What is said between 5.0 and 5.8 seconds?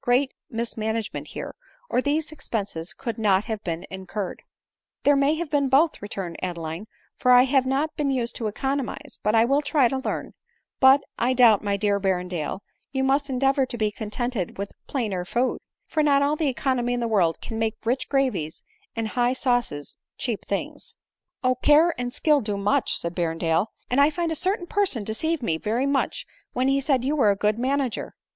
There may have been